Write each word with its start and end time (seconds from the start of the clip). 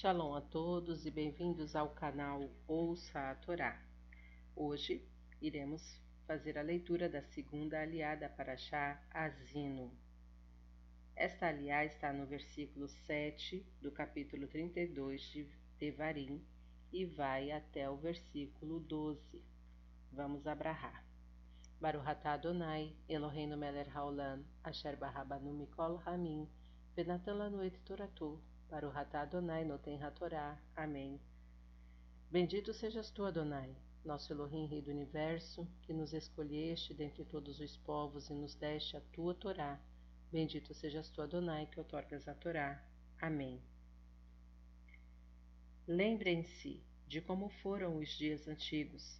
Shalom 0.00 0.32
a 0.32 0.40
todos 0.40 1.06
e 1.06 1.10
bem-vindos 1.10 1.74
ao 1.74 1.88
canal 1.88 2.48
Ouça 2.68 3.30
a 3.30 3.34
Torá. 3.34 3.82
Hoje 4.54 5.04
iremos 5.42 6.00
fazer 6.24 6.56
a 6.56 6.62
leitura 6.62 7.08
da 7.08 7.20
segunda 7.20 7.80
aliada 7.80 8.28
para 8.28 8.56
Shá 8.56 9.02
Azino. 9.10 9.90
Esta 11.16 11.48
aliá 11.48 11.84
está 11.84 12.12
no 12.12 12.26
versículo 12.26 12.86
7 12.86 13.66
do 13.82 13.90
capítulo 13.90 14.46
32 14.46 15.20
de 15.20 15.48
Devarim 15.80 16.46
e 16.92 17.04
vai 17.04 17.50
até 17.50 17.90
o 17.90 17.96
versículo 17.96 18.78
12. 18.78 19.42
Vamos 20.12 20.46
abrahar. 20.46 21.04
Baruch 21.80 22.06
atah 22.06 22.34
Adonai, 22.34 22.94
Eloheinu 23.08 23.56
melech 23.56 23.90
haolam, 23.90 24.44
asher 24.62 24.96
barabanu 24.96 25.52
mikol 25.52 26.00
hamim, 26.06 26.48
venatan 26.94 27.36
lanu 27.36 27.64
et 27.64 27.76
toratu, 27.84 28.40
Baruch 28.70 28.96
atah 28.96 29.22
Adonai 29.22 29.64
noten 29.64 30.02
hatorá. 30.02 30.58
Amém. 30.76 31.18
Bendito 32.30 32.74
sejas 32.74 33.10
tu, 33.10 33.24
Adonai, 33.24 33.74
nosso 34.04 34.30
Elohim, 34.30 34.66
Rei 34.66 34.82
do 34.82 34.90
Universo, 34.90 35.66
que 35.82 35.94
nos 35.94 36.12
escolheste 36.12 36.92
dentre 36.92 37.24
todos 37.24 37.60
os 37.60 37.78
povos 37.78 38.28
e 38.28 38.34
nos 38.34 38.54
deste 38.54 38.96
a 38.96 39.00
tua 39.12 39.34
Torá. 39.34 39.80
Bendito 40.30 40.74
sejas 40.74 41.08
tu, 41.08 41.22
Adonai, 41.22 41.66
que 41.66 41.80
otorgas 41.80 42.28
a 42.28 42.34
Torá. 42.34 42.84
Amém. 43.18 43.62
Lembrem-se 45.86 46.82
de 47.06 47.22
como 47.22 47.48
foram 47.48 47.96
os 47.96 48.10
dias 48.10 48.46
antigos. 48.46 49.18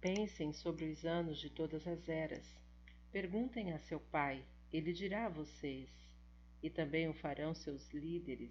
Pensem 0.00 0.52
sobre 0.52 0.86
os 0.86 1.04
anos 1.04 1.38
de 1.38 1.48
todas 1.48 1.86
as 1.86 2.08
eras. 2.08 2.44
Perguntem 3.12 3.72
a 3.72 3.78
seu 3.78 4.00
pai, 4.00 4.44
ele 4.72 4.92
dirá 4.92 5.26
a 5.26 5.28
vocês. 5.28 6.03
E 6.64 6.70
também 6.70 7.06
o 7.10 7.12
farão 7.12 7.54
seus 7.54 7.92
líderes. 7.92 8.50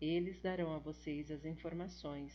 Eles 0.00 0.40
darão 0.40 0.72
a 0.72 0.78
vocês 0.78 1.32
as 1.32 1.44
informações. 1.44 2.32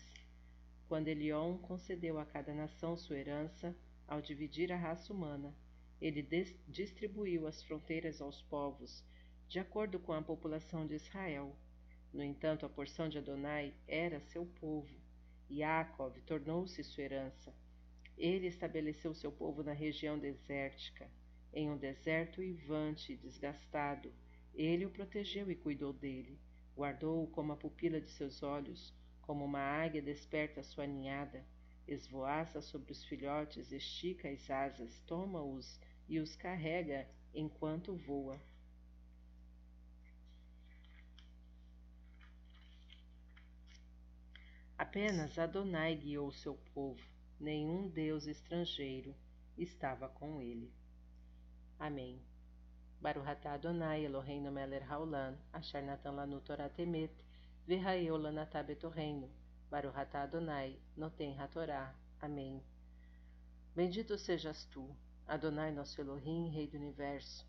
Quando 0.90 1.08
Elion 1.08 1.58
concedeu 1.58 2.20
a 2.20 2.26
cada 2.26 2.54
nação 2.54 2.98
sua 2.98 3.18
herança, 3.18 3.74
ao 4.06 4.22
dividir 4.22 4.74
a 4.74 4.76
raça 4.76 5.14
humana, 5.14 5.56
ele 6.02 6.22
distribuiu 6.68 7.48
as 7.48 7.64
fronteiras 7.64 8.20
aos 8.20 8.42
povos, 8.42 9.06
de 9.48 9.58
acordo 9.58 10.00
com 10.00 10.12
a 10.12 10.22
população 10.22 10.86
de 10.86 10.96
Israel. 10.96 11.56
No 12.12 12.22
entanto, 12.22 12.66
a 12.66 12.70
porção 12.70 13.08
de 13.08 13.18
Adonai 13.18 13.74
era 13.88 14.20
seu 14.20 14.46
povo. 14.60 14.94
Yaakov 15.50 16.22
tornou-se 16.24 16.84
sua 16.84 17.04
herança. 17.06 17.56
Ele 18.18 18.48
estabeleceu 18.48 19.14
seu 19.14 19.32
povo 19.32 19.64
na 19.64 19.72
região 19.72 20.20
desértica, 20.20 21.10
em 21.54 21.70
um 21.70 21.78
deserto 21.78 22.44
ivante 22.44 23.14
e 23.14 23.18
desgastado. 23.18 24.12
Ele 24.56 24.86
o 24.86 24.90
protegeu 24.90 25.52
e 25.52 25.56
cuidou 25.56 25.92
dele, 25.92 26.40
guardou-o 26.76 27.28
como 27.28 27.52
a 27.52 27.58
pupila 27.58 28.00
de 28.00 28.10
seus 28.10 28.42
olhos, 28.42 28.94
como 29.22 29.44
uma 29.44 29.60
águia 29.60 30.02
desperta 30.02 30.64
sua 30.64 30.88
ninhada. 30.88 31.46
Esvoaça 31.86 32.62
sobre 32.62 32.94
os 32.94 33.04
filhotes, 33.04 33.72
estica 33.72 34.30
as 34.30 34.50
asas, 34.50 35.02
toma-os 35.02 35.80
e 36.08 36.20
os 36.20 36.36
carrega 36.36 37.06
enquanto 37.34 37.96
voa. 37.96 38.40
Apenas 44.78 45.38
Adonai 45.38 45.96
guiou 45.96 46.32
seu 46.32 46.56
povo, 46.74 47.02
nenhum 47.40 47.90
deus 47.90 48.26
estrangeiro 48.26 49.14
estava 49.58 50.08
com 50.08 50.42
ele. 50.42 50.72
Amém. 51.78 52.22
Baruch 53.06 53.28
atah 53.28 53.54
Adonai 53.54 54.04
Eloheinu 54.06 54.52
melech 54.52 54.82
haolam, 54.90 55.38
asher 55.54 55.84
natan 55.84 56.16
lanu 56.16 56.42
Torah 56.42 56.70
temet, 56.70 57.14
v'ha'eu 57.68 58.18
lanatah 58.18 58.64
betorreino. 58.64 59.30
Baruch 59.70 59.96
atah 59.96 60.24
Adonai 60.24 60.80
noten 60.98 61.38
hatorá. 61.38 61.94
Amém. 62.20 62.64
Bendito 63.76 64.18
sejas 64.18 64.66
tu, 64.72 64.90
Adonai 65.28 65.72
nosso 65.72 66.02
Elohim, 66.02 66.50
Rei 66.50 66.66
do 66.66 66.78
Universo, 66.78 67.46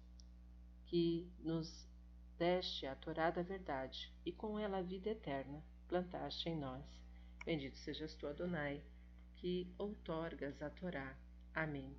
que 0.84 1.26
nos 1.40 1.88
deste 2.36 2.86
a 2.86 2.94
Torá 2.94 3.30
da 3.30 3.40
verdade 3.40 4.12
e 4.26 4.32
com 4.32 4.58
ela 4.58 4.76
a 4.76 4.82
vida 4.82 5.08
eterna 5.08 5.64
plantaste 5.88 6.50
em 6.50 6.56
nós. 6.56 6.84
Bendito 7.46 7.78
sejas 7.78 8.14
tu, 8.14 8.26
Adonai, 8.26 8.82
que 9.36 9.72
outorgas 9.78 10.60
a 10.60 10.68
Torá. 10.68 11.16
Amém. 11.54 11.96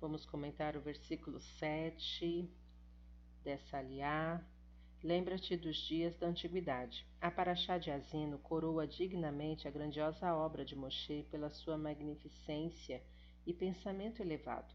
Vamos 0.00 0.24
comentar 0.24 0.76
o 0.76 0.80
versículo 0.80 1.40
7 1.40 2.48
dessa 3.42 3.78
aliá. 3.78 4.40
Lembra-te 5.02 5.56
dos 5.56 5.76
dias 5.76 6.16
da 6.16 6.28
antiguidade. 6.28 7.04
A 7.20 7.32
Paraxá 7.32 7.78
de 7.78 7.90
Azino 7.90 8.38
coroa 8.38 8.86
dignamente 8.86 9.66
a 9.66 9.72
grandiosa 9.72 10.32
obra 10.32 10.64
de 10.64 10.76
Moshe 10.76 11.26
pela 11.32 11.50
sua 11.50 11.76
magnificência 11.76 13.02
e 13.44 13.52
pensamento 13.52 14.22
elevado. 14.22 14.72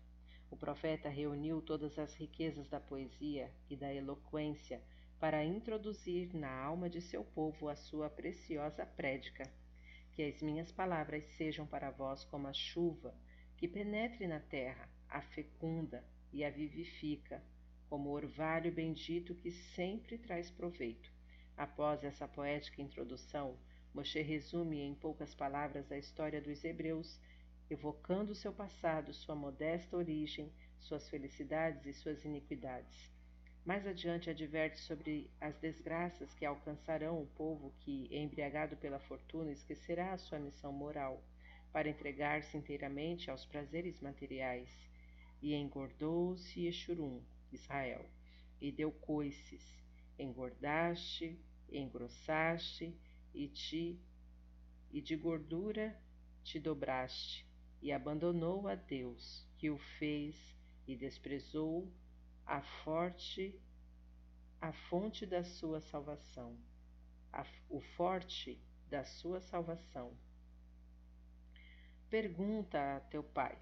O 0.52 0.58
profeta 0.58 1.08
reuniu 1.08 1.62
todas 1.62 1.98
as 1.98 2.14
riquezas 2.16 2.68
da 2.68 2.82
poesia 2.82 3.50
e 3.70 3.78
da 3.78 3.94
eloquência 3.94 4.84
para 5.22 5.46
introduzir 5.46 6.36
na 6.36 6.54
alma 6.54 6.90
de 6.90 7.00
seu 7.00 7.24
povo 7.24 7.70
a 7.70 7.78
sua 7.78 8.10
preciosa 8.10 8.86
prédica. 8.86 9.50
Que 10.12 10.24
as 10.24 10.42
minhas 10.42 10.70
palavras 10.70 11.24
sejam 11.38 11.66
para 11.66 11.92
vós 11.92 12.26
como 12.26 12.50
a 12.50 12.54
chuva, 12.54 13.16
que 13.56 13.70
penetre 13.70 14.28
na 14.28 14.42
terra, 14.42 14.93
a 15.14 15.22
fecunda 15.22 16.04
e 16.32 16.44
a 16.44 16.50
vivifica, 16.50 17.42
como 17.88 18.10
orvalho 18.10 18.72
bendito 18.72 19.36
que 19.36 19.52
sempre 19.52 20.18
traz 20.18 20.50
proveito. 20.50 21.14
Após 21.56 22.04
essa 22.04 22.28
poética 22.28 22.82
introdução, 22.82 23.56
Moshe 23.94 24.20
resume 24.22 24.82
em 24.82 24.96
poucas 24.96 25.36
palavras 25.36 25.92
a 25.92 25.98
história 26.00 26.42
dos 26.42 26.64
hebreus, 26.64 27.22
evocando 27.70 28.34
seu 28.34 28.52
passado, 28.52 29.14
sua 29.14 29.36
modesta 29.36 29.96
origem, 29.96 30.52
suas 30.80 31.08
felicidades 31.08 31.86
e 31.86 31.94
suas 31.94 32.26
iniquidades. 32.26 33.14
Mais 33.64 33.86
adiante 33.86 34.32
adverte 34.32 34.80
sobre 34.80 35.30
as 35.40 35.56
desgraças 35.60 36.34
que 36.34 36.44
alcançarão 36.44 37.22
o 37.22 37.28
povo 37.28 37.72
que, 37.82 38.10
embriagado 38.12 38.76
pela 38.78 39.00
fortuna, 39.00 39.52
esquecerá 39.52 40.14
a 40.14 40.18
sua 40.18 40.40
missão 40.40 40.74
moral 40.74 41.24
para 41.72 41.88
entregar-se 41.88 42.58
inteiramente 42.58 43.30
aos 43.30 43.46
prazeres 43.46 44.02
materiais. 44.02 44.93
E 45.44 45.54
engordou-se 45.54 46.66
Exurum, 46.66 47.22
Israel, 47.52 48.10
e 48.62 48.72
deu 48.72 48.94
coices, 48.94 49.62
engordaste, 50.18 51.38
engrossaste, 51.70 52.98
e 53.34 53.50
te 53.50 54.00
e 54.90 55.02
de 55.02 55.18
gordura 55.18 56.00
te 56.46 56.60
dobraste, 56.62 57.46
e 57.82 57.92
abandonou 57.92 58.70
a 58.70 58.76
Deus, 58.76 59.46
que 59.58 59.70
o 59.70 59.78
fez, 60.00 60.36
e 60.88 60.96
desprezou 60.96 61.92
a 62.46 62.62
forte, 62.62 63.60
a 64.62 64.72
fonte 64.72 65.26
da 65.26 65.44
sua 65.44 65.82
salvação, 65.82 66.58
a, 67.34 67.46
o 67.70 67.82
forte 67.82 68.58
da 68.90 69.04
sua 69.04 69.42
salvação. 69.42 70.16
Pergunta 72.10 72.96
a 72.96 73.00
teu 73.02 73.24
pai: 73.24 73.58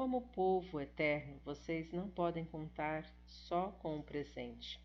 Como 0.00 0.22
povo 0.28 0.80
eterno, 0.80 1.38
vocês 1.44 1.92
não 1.92 2.08
podem 2.08 2.42
contar 2.42 3.04
só 3.26 3.70
com 3.82 3.98
o 3.98 4.02
presente. 4.02 4.80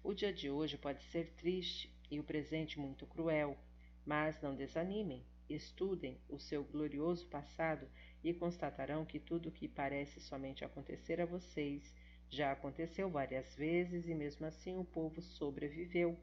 O 0.00 0.14
dia 0.14 0.32
de 0.32 0.48
hoje 0.48 0.78
pode 0.78 1.02
ser 1.06 1.32
triste 1.32 1.92
e 2.08 2.20
o 2.20 2.22
presente 2.22 2.78
muito 2.78 3.04
cruel, 3.04 3.58
mas 4.06 4.40
não 4.40 4.54
desanimem. 4.54 5.26
Estudem 5.48 6.20
o 6.28 6.38
seu 6.38 6.62
glorioso 6.62 7.26
passado 7.26 7.84
e 8.22 8.32
constatarão 8.32 9.04
que 9.04 9.18
tudo 9.18 9.48
o 9.48 9.52
que 9.52 9.66
parece 9.66 10.20
somente 10.20 10.64
acontecer 10.64 11.20
a 11.20 11.26
vocês 11.26 11.92
já 12.28 12.52
aconteceu 12.52 13.10
várias 13.10 13.52
vezes 13.56 14.06
e 14.06 14.14
mesmo 14.14 14.46
assim 14.46 14.78
o 14.78 14.84
povo 14.84 15.20
sobreviveu. 15.20 16.16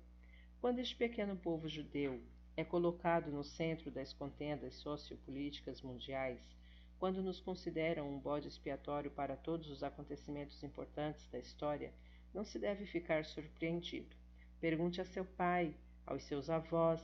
Quando 0.62 0.80
este 0.80 0.96
pequeno 0.96 1.36
povo 1.36 1.68
judeu 1.68 2.24
é 2.56 2.64
colocado 2.64 3.30
no 3.30 3.44
centro 3.44 3.92
das 3.92 4.14
contendas 4.14 4.76
sociopolíticas 4.76 5.82
mundiais, 5.82 6.40
quando 7.00 7.22
nos 7.22 7.40
consideram 7.40 8.10
um 8.10 8.20
bode 8.20 8.48
expiatório 8.48 9.12
para 9.12 9.36
todos 9.36 9.70
os 9.70 9.84
acontecimentos 9.84 10.64
importantes 10.64 11.28
da 11.28 11.38
história, 11.38 11.94
não 12.34 12.44
se 12.44 12.58
deve 12.58 12.86
ficar 12.86 13.26
surpreendido. 13.26 14.16
Pergunte 14.60 15.00
a 15.00 15.06
seu 15.06 15.24
pai, 15.24 15.76
aos 16.06 16.24
seus 16.24 16.50
avós, 16.50 17.04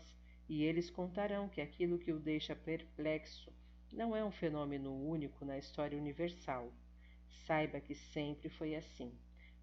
e 0.50 0.64
eles 0.64 0.90
contarão 0.90 1.48
que 1.48 1.62
aquilo 1.62 2.00
que 2.00 2.12
o 2.12 2.20
deixa 2.20 2.56
perplexo 2.56 3.52
não 3.92 4.16
é 4.16 4.26
um 4.26 4.32
fenômeno 4.32 4.92
único 4.92 5.46
na 5.46 5.58
história 5.58 5.98
universal. 5.98 6.74
Saiba 7.46 7.80
que 7.80 7.94
sempre 7.94 8.50
foi 8.50 8.76
assim. 8.76 9.12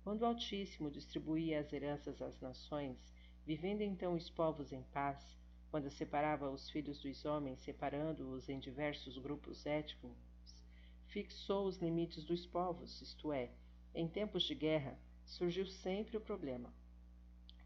Quando 0.05 0.23
o 0.23 0.27
Altíssimo 0.27 0.91
distribuía 0.91 1.61
as 1.61 1.73
heranças 1.73 2.23
às 2.23 2.41
nações, 2.41 3.13
vivendo 3.45 3.83
então 3.83 4.15
os 4.15 4.31
povos 4.31 4.73
em 4.73 4.83
paz, 4.85 5.40
quando 5.71 5.89
separava 5.91 6.51
os 6.51 6.69
filhos 6.69 7.01
dos 7.01 7.25
homens, 7.25 7.61
separando-os 7.61 8.49
em 8.49 8.59
diversos 8.59 9.17
grupos 9.19 9.65
étnicos, 9.65 10.11
fixou 11.07 11.67
os 11.67 11.79
limites 11.79 12.25
dos 12.25 12.45
povos, 12.45 13.01
isto 13.01 13.33
é, 13.33 13.51
em 13.95 14.09
tempos 14.09 14.43
de 14.43 14.55
guerra, 14.55 14.99
surgiu 15.25 15.67
sempre 15.67 16.17
o 16.17 16.21
problema. 16.21 16.73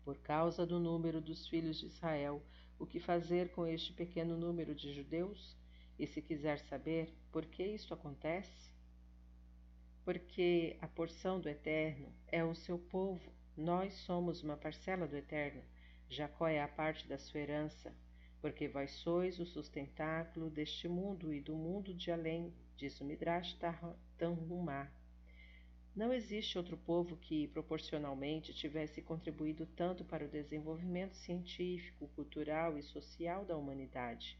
Por 0.05 0.19
causa 0.19 0.67
do 0.67 0.79
número 0.79 1.21
dos 1.21 1.49
filhos 1.49 1.79
de 1.79 1.87
Israel, 1.87 2.43
o 2.79 2.87
que 2.87 3.01
fazer 3.01 3.51
com 3.53 3.67
este 3.67 3.93
pequeno 3.93 4.37
número 4.37 4.75
de 4.75 4.93
judeus? 4.93 5.57
E 5.99 6.07
se 6.07 6.21
quiser 6.21 6.59
saber 6.59 7.15
por 7.31 7.47
que 7.47 7.63
isto 7.63 7.95
acontece? 7.95 8.71
Porque 10.05 10.77
a 10.81 10.89
porção 10.89 11.41
do 11.41 11.49
Eterno 11.49 12.13
é 12.27 12.45
o 12.45 12.55
seu 12.55 12.79
povo, 12.79 13.33
nós 13.57 13.95
somos 13.95 14.43
uma 14.43 14.57
parcela 14.57 15.07
do 15.07 15.17
Eterno. 15.17 15.63
Jacó 16.09 16.47
é 16.47 16.63
a 16.63 16.69
parte 16.69 17.09
da 17.09 17.19
sua 17.19 17.41
herança, 17.41 17.95
porque 18.41 18.69
vós 18.69 18.91
sois 18.91 19.41
o 19.41 19.47
sustentáculo 19.47 20.51
deste 20.51 20.87
mundo 20.87 21.33
e 21.33 21.41
do 21.41 21.55
mundo 21.55 21.95
de 21.95 22.11
além, 22.11 22.53
diz 22.77 23.01
o 23.01 23.05
Midrash 23.05 23.57
Tanhumá. 24.19 24.91
Não 25.97 26.13
existe 26.13 26.59
outro 26.59 26.77
povo 26.77 27.17
que, 27.17 27.47
proporcionalmente, 27.49 28.53
tivesse 28.53 29.01
contribuído 29.01 29.65
tanto 29.65 30.05
para 30.05 30.25
o 30.25 30.29
desenvolvimento 30.29 31.15
científico, 31.15 32.09
cultural 32.17 32.77
e 32.77 32.83
social 32.83 33.45
da 33.45 33.57
humanidade. 33.57 34.37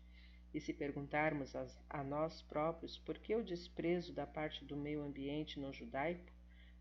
E 0.53 0.61
se 0.61 0.73
perguntarmos 0.73 1.55
a, 1.55 1.67
a 1.89 2.03
nós 2.03 2.43
próprios 2.43 2.99
por 2.99 3.19
que 3.19 3.35
o 3.35 3.45
desprezo 3.45 4.13
da 4.13 4.27
parte 4.27 4.65
do 4.65 4.77
meio 4.77 5.03
ambiente 5.03 5.61
não 5.61 5.73
judaico, 5.73 6.31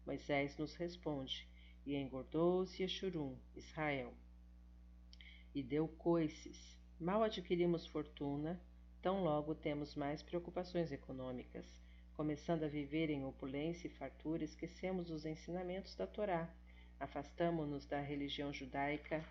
Moisés 0.06 0.57
nos 0.57 0.75
responde: 0.75 1.47
E 1.85 1.95
engordou-se 1.95 2.81
Yeshurum, 2.81 3.38
Israel. 3.56 4.13
E 5.54 5.62
deu 5.62 5.88
coices. 5.88 6.78
Mal 7.00 7.24
adquirimos 7.24 7.86
fortuna, 7.88 8.60
tão 9.02 9.24
logo 9.24 9.54
temos 9.54 9.96
mais 9.96 10.22
preocupações 10.22 10.92
econômicas 10.92 11.84
Começando 12.16 12.64
a 12.64 12.68
viver 12.68 13.10
em 13.10 13.26
opulência 13.26 13.88
e 13.88 13.90
fartura, 13.90 14.44
esquecemos 14.44 15.10
os 15.10 15.26
ensinamentos 15.26 15.96
da 15.96 16.06
Torá, 16.06 16.48
afastamo-nos 17.00 17.88
da 17.88 18.00
religião 18.00 18.54
judaica, 18.54 19.26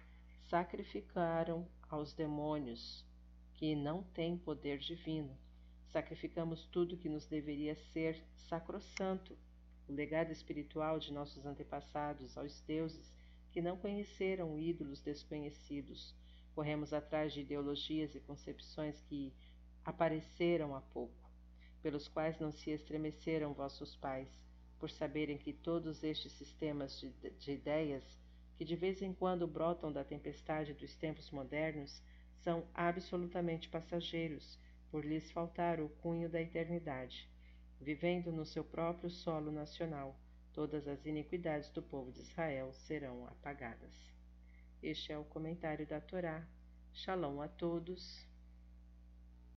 sacrificaram 0.50 1.64
aos 1.88 2.12
demônios, 2.12 3.06
que 3.54 3.76
não 3.76 4.02
têm 4.02 4.36
poder 4.36 4.78
divino. 4.78 5.38
Sacrificamos 5.92 6.66
tudo 6.72 6.96
que 6.96 7.08
nos 7.08 7.24
deveria 7.26 7.76
ser 7.92 8.20
sacrossanto, 8.48 9.38
o 9.88 9.92
legado 9.92 10.32
espiritual 10.32 10.98
de 10.98 11.12
nossos 11.12 11.46
antepassados 11.46 12.36
aos 12.36 12.60
deuses 12.62 13.14
que 13.52 13.60
não 13.60 13.76
conheceram 13.76 14.58
ídolos 14.58 15.00
desconhecidos. 15.02 16.14
Corremos 16.54 16.92
atrás 16.92 17.32
de 17.32 17.42
ideologias 17.42 18.14
e 18.14 18.20
concepções 18.20 19.00
que 19.02 19.32
apareceram 19.84 20.74
há 20.74 20.80
pouco 20.80 21.22
pelos 21.82 22.06
quais 22.08 22.38
não 22.38 22.52
se 22.52 22.70
estremeceram 22.70 23.52
vossos 23.52 23.96
pais, 23.96 24.28
por 24.78 24.88
saberem 24.88 25.36
que 25.36 25.52
todos 25.52 26.02
estes 26.04 26.32
sistemas 26.32 26.98
de, 26.98 27.10
de 27.30 27.52
ideias, 27.52 28.04
que 28.56 28.64
de 28.64 28.76
vez 28.76 29.02
em 29.02 29.12
quando 29.12 29.46
brotam 29.46 29.92
da 29.92 30.04
tempestade 30.04 30.72
dos 30.74 30.94
tempos 30.94 31.30
modernos, 31.30 32.00
são 32.38 32.64
absolutamente 32.72 33.68
passageiros, 33.68 34.58
por 34.90 35.04
lhes 35.04 35.30
faltar 35.30 35.80
o 35.80 35.88
cunho 35.88 36.28
da 36.28 36.40
eternidade. 36.40 37.28
Vivendo 37.80 38.30
no 38.30 38.44
seu 38.44 38.62
próprio 38.62 39.10
solo 39.10 39.50
nacional, 39.50 40.16
todas 40.52 40.86
as 40.86 41.04
iniquidades 41.06 41.70
do 41.70 41.82
povo 41.82 42.12
de 42.12 42.20
Israel 42.20 42.72
serão 42.72 43.26
apagadas. 43.26 44.12
Este 44.82 45.12
é 45.12 45.18
o 45.18 45.24
comentário 45.24 45.86
da 45.86 46.00
Torá. 46.00 46.46
Shalom 46.92 47.40
a 47.40 47.48
todos. 47.48 48.31